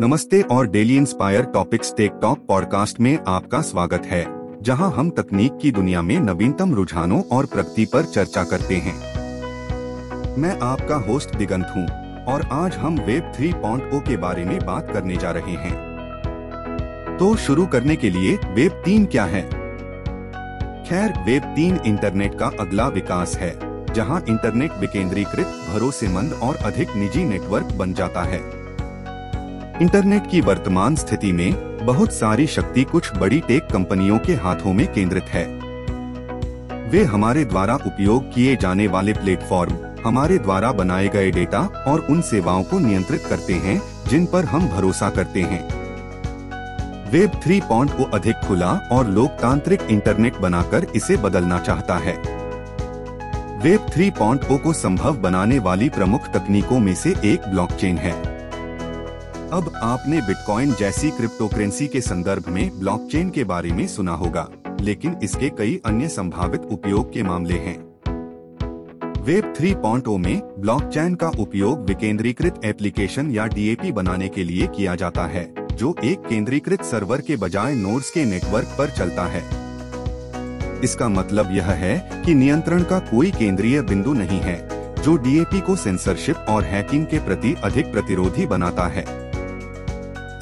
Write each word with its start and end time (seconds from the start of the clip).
नमस्ते 0.00 0.40
और 0.42 0.66
daily 0.66 0.96
inspire 0.96 1.42
topics 1.42 1.94
tech 1.96 2.12
talk 2.22 2.38
podcast 2.46 3.00
में 3.00 3.18
आपका 3.28 3.60
स्वागत 3.60 4.02
है, 4.06 4.26
जहाँ 4.62 4.90
हम 4.92 5.10
तकनीक 5.10 5.58
की 5.62 5.70
दुनिया 5.70 6.02
में 6.02 6.20
नवीनतम 6.20 6.74
रुझानों 6.74 7.22
और 7.32 7.46
प्रगति 7.46 7.84
पर 7.84 8.04
चर्चा 8.04 8.44
करते 8.44 8.76
हैं। 8.76 8.94
मैं 10.38 10.58
आपका 10.60 10.96
होस्ट 10.96 11.36
दिगंत 11.36 11.72
हूँ, 11.76 11.84
और 12.24 12.48
आज 12.52 12.76
हम 12.76 12.98
वेब 12.98 13.32
3.0 13.36 14.00
के 14.00 14.16
बारे 14.16 14.44
में 14.44 14.66
बात 14.66 14.92
करने 14.92 15.16
जा 15.16 15.30
रहे 15.30 15.52
हैं। 15.52 17.16
तो 17.18 17.36
शुरू 17.36 17.66
करने 17.66 17.96
के 17.96 18.10
लिए 18.10 18.36
वेब 18.36 18.82
तीन 18.84 19.06
क्या 19.06 19.24
है? 19.24 19.42
खैर, 20.84 21.24
वेब 21.26 21.42
तीन 21.42 21.80
इंटरनेट 21.86 22.38
का 22.38 22.46
अगला 22.60 22.88
विकास 22.88 23.36
है, 23.36 23.58
जहाँ 23.94 24.24
इंटरनेट 24.28 24.72
विकेंद्रीकृत, 24.72 25.46
भरोसेमंद 25.74 26.32
और 26.32 26.56
अधिक 26.56 26.96
निजी 26.96 27.24
नेटवर्क 27.24 27.72
बन 27.72 27.94
जाता 27.94 28.22
है। 28.22 28.65
इंटरनेट 29.82 30.30
की 30.30 30.40
वर्तमान 30.40 30.96
स्थिति 30.96 31.32
में 31.32 31.78
बहुत 31.86 32.12
सारी 32.12 32.46
शक्ति 32.46 32.84
कुछ 32.84 33.16
बड़ी 33.16 33.40
टेक 33.40 33.62
कंपनियों 33.64 34.18
के 34.18 34.34
हाथों 34.34 34.72
में 34.72 34.92
केंद्रित 34.92 35.24
है। 35.24 35.44
वे 36.90 37.04
हमारे 37.04 37.44
द्वारा 37.44 37.74
उपयोग 37.74 38.34
किए 38.34 38.56
जाने 38.56 38.86
वाले 38.86 39.12
प्लेटफॉर्म, 39.12 39.76
हमारे 40.06 40.38
द्वारा 40.38 40.72
बनाए 40.72 41.08
गए 41.08 41.30
डेटा 41.30 41.60
और 41.60 42.00
उन 42.00 42.20
सेवाओं 42.20 42.62
को 42.62 42.78
नियंत्रित 42.78 43.24
करते 43.28 43.52
हैं, 43.52 43.82
जिन 44.08 44.26
पर 44.26 44.44
हम 44.44 44.68
भरोसा 44.68 45.10
करते 45.10 45.42
हैं। 45.42 45.68
वेब 47.10 47.30
थ्री 47.44 47.60
पॉइंट 47.60 47.96
को 47.96 48.02
अधिक 48.02 48.36
खुला 48.36 48.88
और 48.92 49.06
लोकतांत्रिक 49.06 49.82
इंटरनेट 49.82 50.36
बनाकर 50.36 50.86
इसे 50.94 51.16
बदलना 51.16 51.58
चाहता 51.58 51.96
है। 51.96 52.16
वेब 53.62 53.86
थ्री 53.90 54.10
पॉइंट 54.10 54.44
को 54.44 54.72
संभव 54.72 55.16
बनाने 55.16 55.58
वाली 55.58 55.88
प्रमुख 55.88 56.28
तकनीकों 56.28 56.78
में 56.78 56.94
से 56.94 57.14
एक 57.24 57.48
ब्लॉकचेन 57.48 57.98
है। 57.98 58.35
अब 59.52 59.70
आपने 59.76 60.20
बिटकॉइन 60.20 60.72
जैसी 60.72 61.10
क्रिप्टोकरेंसी 61.10 61.86
के 61.86 62.00
संदर्भ 62.00 62.48
में 62.48 62.78
ब्लॉकचेन 62.78 63.30
के 63.30 63.44
बारे 63.44 63.72
में 63.72 63.86
सुना 63.86 64.12
होगा, 64.12 64.48
लेकिन 64.80 65.16
इसके 65.22 65.48
कई 65.48 65.80
अन्य 65.86 66.08
संभावित 66.08 66.62
उपयोग 66.62 67.12
के 67.12 67.22
मामले 67.22 67.54
हैं। 67.54 67.76
वेब 69.22 69.52
3.0 69.54 70.16
में 70.18 70.40
ब्लॉकचेन 70.58 71.14
का 71.14 71.28
उपयोग 71.28 71.86
विकेंद्रीकृत 71.86 72.60
एप्लीकेशन 72.64 73.30
या 73.30 73.46
डीएपी 73.46 73.92
बनाने 73.92 74.28
के 74.28 74.44
लिए 74.44 74.66
किया 74.66 74.94
जाता 74.94 75.26
है, 75.26 75.54
जो 75.72 75.94
एक 76.04 76.26
केंद्रीकृत 76.28 76.82
सर्वर 76.82 77.20
के 77.20 77.36
बजाय 77.36 77.74
नोड्स 77.74 78.10
के 78.10 78.24
नेटवर्क 78.24 78.74
पर 78.78 78.90
चलता 78.90 79.26
है। 79.26 79.42
इसका 80.84 81.08
मतलब 81.08 81.52
यह 81.52 81.70
है 81.72 82.22
कि 82.26 82.34
नियंत्रण 82.34 82.82
का 82.82 82.98
कोई 82.98 83.30
केंद्रीय 83.30 83.82
बिंदु 83.82 84.12
नहीं 84.12 84.40
है, 84.40 84.58
जो 85.02 85.16
डीएपी 85.16 85.60
को 85.60 85.76
सेंसरशिप 85.76 86.36
और 86.48 86.64
हैकिंग 86.64 87.06
के 87.06 87.18
प्रति 87.18 87.54
अधिक 87.64 87.92
प्रतिरोधी 87.92 88.46
बनाता 88.46 88.86
है। 88.86 89.25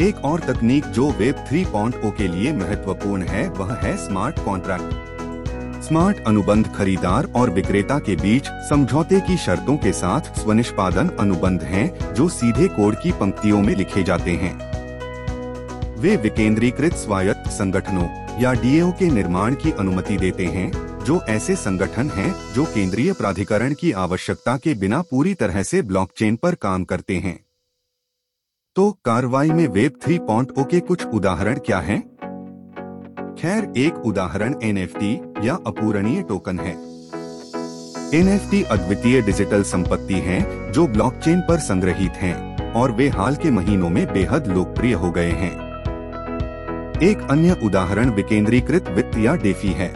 एक 0.01 0.25
और 0.25 0.41
तकनीक 0.41 0.85
जो 0.85 1.11
वेब 1.11 1.35
3.0 1.35 2.11
के 2.11 2.29
लिए 2.29 2.53
महत्वपूर्ण 2.53 3.23
है, 3.23 3.49
वह 3.49 3.75
है 3.75 3.97
स्मार्ट 3.97 4.39
कॉन्ट्रैक्ट 4.39 5.83
स्मार्ट 5.85 6.21
अनुबंध 6.27 6.73
खरीदार 6.75 7.25
और 7.37 7.51
विक्रेता 7.51 7.99
के 7.99 8.17
बीच 8.17 8.49
समझौते 8.69 9.21
की 9.21 9.37
शर्तों 9.37 9.77
के 9.77 9.93
साथ 9.93 10.21
स्वनिष्पादन 10.21 11.09
अनुबंध 11.09 11.63
हैं, 11.63 12.15
जो 12.15 12.29
सीधे 12.29 12.69
कोड 12.69 12.95
की 12.95 13.13
पंक्तियों 13.13 13.63
में 13.63 13.75
लिखे 13.77 14.03
जाते 14.03 14.31
हैं। 14.31 14.55
वे 15.99 16.17
विकेंद्रीकृत 16.17 16.95
स्वायत्त 16.95 17.51
संगठनों 17.51 18.09
या 18.43 18.53
डीएओ 18.53 18.91
के 18.93 19.11
निर्माण 19.11 19.55
की 19.55 19.73
अनुमति 19.73 20.17
देते 20.17 20.47
हैं, 20.47 20.71
जो 21.05 21.21
ऐसे 21.29 21.57
संगठन 21.57 22.11
हैं, 22.11 22.35
जो 22.55 22.65
केंद्रीय 22.65 23.13
प्राधिकरण 23.13 23.75
की 23.75 23.93
आवश्यकता 23.93 24.57
के 24.57 24.75
बिना 24.75 25.03
पूरी 25.03 25.35
तरह 25.35 25.63
से 25.63 25.83
ब्लॉकचेन 25.83 26.37
पर 26.37 26.55
काम 26.55 26.85
करते 26.85 27.17
हैं। 27.17 27.44
तो 28.77 28.91
कार्रवाई 29.05 29.51
में 29.51 29.69
वेब 29.69 29.93
थ्री 30.03 30.19
पॉइंट 30.19 30.53
ओ 30.59 30.65
के 30.65 30.81
कुछ 30.81 31.07
उदाहरण 31.07 31.59
क्या 31.59 31.79
हैं? 31.79 32.01
खैर, 33.39 33.73
एक 33.77 33.99
उदाहरण 34.07 34.55
एनएफटी 34.63 35.21
या 35.49 35.55
अपूरणीय 35.67 36.23
टोकन 36.23 36.59
है। 36.59 36.73
एन 38.15 38.65
अद्वितीय 38.65 39.23
डिजिटल 39.23 39.63
संपत्ति 39.63 40.15
है, 40.15 40.73
जो 40.73 40.87
ब्लॉकचेन 40.87 41.41
पर 41.41 41.59
संग्रहित 41.59 42.13
हैं, 42.13 42.73
और 42.73 42.93
वे 42.93 43.09
हाल 43.09 43.37
के 43.37 43.51
महीनों 43.51 43.91
में 43.91 44.13
बेहद 44.13 44.47
लोकप्रिय 44.47 44.93
हो 44.93 45.11
गए 45.11 45.31
हैं। 45.31 45.53
एक 47.03 47.27
अन्य 47.31 47.57
उदाहरण 47.63 48.11
विकेंद्रीकृत 48.11 48.89
वित्त 48.89 49.19
या 49.19 49.37
डेफी 49.37 49.69
है। 49.69 49.95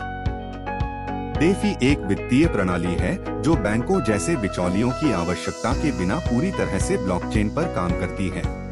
डेफी 1.41 1.92
एक 1.92 1.98
वित्तीय 1.98 2.47
प्रणाली 2.47 2.94
है, 2.94 3.42
जो 3.42 3.54
बैंकों 3.54 4.04
जैसे 4.04 4.36
बिचौलियों 4.36 4.91
की 4.91 5.12
आवश्यकता 5.12 5.72
के 5.72 5.98
बिना 5.98 6.16
पूरी 6.16 6.50
तरह 6.50 6.78
से 6.78 6.97
ब्लॉकचेन 6.97 7.48
पर 7.48 7.62
काम 7.62 7.91
करती 7.91 8.28
है। 8.28 8.67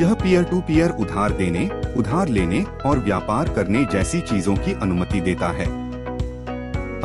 यह 0.00 0.12
पीयर 0.14 0.42
टू 0.42 0.60
पीयर 0.60 0.90
उधार 0.90 1.32
देने, 1.32 1.68
उधार 1.96 2.28
लेने 2.28 2.64
और 2.86 2.98
व्यापार 2.98 3.48
करने 3.48 3.84
जैसी 3.84 4.20
चीज़ों 4.20 4.54
की 4.56 4.72
अनुमति 4.72 5.20
देता 5.20 5.48
है। 5.48 5.66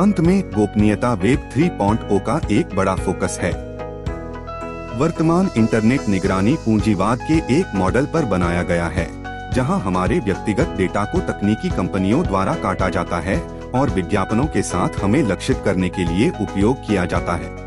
अंत 0.00 0.20
में, 0.20 0.50
गोपनीयता 0.50 1.12
वेब 1.14 1.50
3.0 1.54 2.18
का 2.18 2.40
एक 2.50 2.74
बड़ा 2.74 2.94
फोकस 2.94 3.38
है। 3.42 3.50
वर्तमान 4.98 5.50
इंटरनेट 5.56 6.08
निगरानी 6.08 6.54
पूंजीवाद 6.54 7.18
के 7.22 7.36
एक 7.58 7.74
मॉडल 7.74 8.06
पर 8.06 8.24
बनाया 8.24 8.62
गया 8.62 8.86
है, 8.86 9.06
जहाँ 9.52 9.78
हमारे 9.80 10.18
व्यक्तिगत 10.20 10.74
डेटा 10.76 11.04
को 11.04 11.20
तकनीकी 11.22 11.70
कंपनियों 11.70 12.22
द्वारा 12.22 12.54
काटा 12.54 12.88
जाता 12.88 13.20
है 13.20 13.38
और 13.74 13.90
विज्ञापनों 13.90 14.46
के 14.46 14.62
साथ 14.62 15.00
हमें 15.00 15.22
लक्षित 15.22 15.62
करने 15.64 15.88
के 15.88 16.04
लिए 16.04 16.30
उपयोग 16.40 16.86
किया 16.88 17.04
जाता 17.04 17.36
है। 17.36 17.65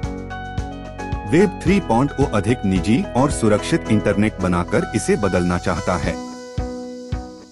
वेब 1.31 1.59
3.0 1.59 2.25
अधिक 2.33 2.57
निजी 2.65 3.03
और 3.17 3.31
सुरक्षित 3.31 3.83
इंटरनेट 3.91 4.41
बनाकर 4.41 4.91
इसे 4.95 5.15
बदलना 5.15 5.57
चाहता 5.57 5.95
है। 5.95 6.11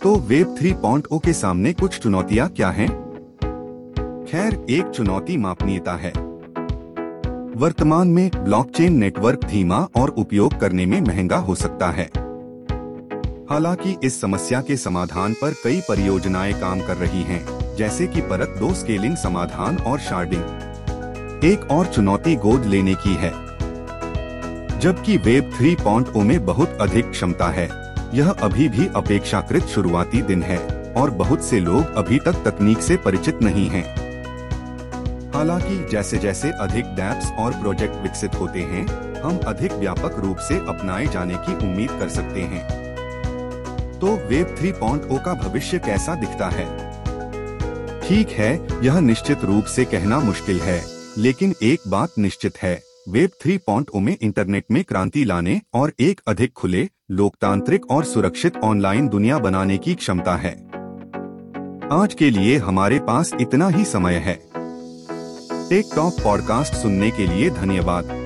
तो 0.03 0.15
वेब 0.15 0.55
3.0 0.59 1.19
के 1.19 1.33
सामने 1.33 1.73
कुछ 1.73 1.99
चुनौतियाँ 1.99 2.49
क्या 2.49 2.69
हैं? 2.69 2.89
खैर 4.31 4.65
एक 4.69 4.89
चुनौती 4.89 5.37
मापनीयता 5.37 5.93
है। 5.93 6.11
वर्तमान 7.55 8.07
में 8.07 8.31
ब्लॉकचेन 8.43 8.93
नेटवर्क 8.93 9.45
धीमा 9.45 9.87
और 9.95 10.09
उपयोग 10.09 10.59
करने 10.59 10.85
में 10.85 11.01
महँगा 11.01 11.37
हो 11.37 11.55
सकता 11.55 11.87
है। 11.87 12.09
हालाँकि 13.49 13.97
इस 14.03 14.21
समस्या 14.21 14.61
के 14.61 14.77
समाधान 14.77 15.33
पर 15.33 15.53
कई 15.63 15.81
परियोजनाएँ 15.89 16.53
काम 16.53 16.79
कर 16.79 16.97
रही 16.97 17.21
हैं, 17.21 17.75
जैसे 17.75 18.07
कि 18.07 18.21
परत 18.21 18.55
दो 18.59 18.73
स्केलिंग 18.73 19.17
समाधान 19.17 19.77
और 19.77 19.99
शार्डिंग। 19.99 21.43
एक 21.43 21.71
और 21.71 21.85
चुनौती 21.85 22.35
गोद 22.35 22.65
लेने 22.65 22.93
की 22.93 23.15
है। 23.15 23.46
जबकि 24.79 25.17
वेब 25.17 25.53
3.0 25.59 26.23
में 26.23 26.45
बहुत 26.45 26.77
अधिक 26.81 27.11
क्षमता 27.11 27.47
है। 27.47 27.69
यह 28.13 28.29
अभी 28.29 28.69
भी 28.69 28.87
अपेक्षाकृत 28.95 29.63
शुरुआती 29.63 30.21
दिन 30.21 30.43
है, 30.43 30.57
और 30.97 31.09
बहुत 31.09 31.45
से 31.45 31.59
लोग 31.59 31.95
अभी 31.95 32.19
तक 32.19 32.33
तकनीक 32.33 32.81
से 32.81 32.97
परिचित 32.97 33.41
नहीं 33.41 33.69
हैं। 33.69 34.07
हालाँकि 35.33 35.87
जैसे 35.91 36.17
जैसे 36.17 36.51
अधिक 36.51 36.85
डैप्स 36.85 37.31
और 37.31 37.51
प्रोजेक्ट 37.51 37.95
विकसित 37.95 38.35
होते 38.35 38.59
हैं, 38.59 38.87
हम 39.21 39.37
अधिक 39.37 39.73
व्यापक 39.73 40.19
रूप 40.19 40.37
से 40.37 40.55
अपनाए 40.55 41.07
जाने 41.07 41.35
की 41.35 41.67
उम्मीद 41.67 41.89
कर 41.91 42.09
सकते 42.09 42.41
हैं। 42.41 42.67
तो 43.99 44.07
वेब 44.07 44.55
3.0 44.61 45.25
का 45.25 45.33
भविष्य 45.33 45.79
कैसा 45.79 46.15
दिखता 46.15 46.49
है? 46.49 46.91
ठीक 48.07 48.29
है, 48.29 48.67
यह 48.83 48.99
निश्चित 48.99 49.43
रूप 49.43 49.65
से 49.65 49.85
कहना 49.85 50.19
मुश्किल 50.19 50.59
है, 50.59 50.85
लेकिन 51.17 51.55
एक 51.63 51.79
बात 51.87 52.09
निश्चित 52.17 52.57
है। 52.57 52.86
वेब 53.09 53.29
3.0 53.45 53.99
में 53.99 54.17
इंटरनेट 54.21 54.65
में 54.71 54.83
क्रांति 54.83 55.23
लाने 55.23 55.61
और 55.73 55.93
एक 55.99 56.21
अधिक 56.27 56.53
खुले, 56.53 56.89
लोकतांत्रिक 57.11 57.91
और 57.91 58.03
सुरक्षित 58.03 58.57
ऑनलाइन 58.57 59.07
दुनिया 59.07 59.39
बनाने 59.39 59.77
की 59.77 59.95
क्षमता 59.95 60.35
है। 60.35 60.51
आज 61.91 62.15
के 62.19 62.29
लिए 62.29 62.57
हमारे 62.57 62.99
पास 62.99 63.31
इतना 63.41 63.69
ही 63.69 63.85
समय 63.85 64.13
है। 64.13 64.33
टेक 65.69 65.85
टॉक 65.95 66.13
पॉडकास्ट 66.23 66.73
सुनने 66.73 67.11
के 67.11 67.27
लिए 67.27 67.49
धन्यवाद। 67.49 68.16